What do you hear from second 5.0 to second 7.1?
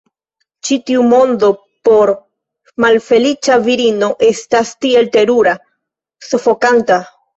terura, sufokanta.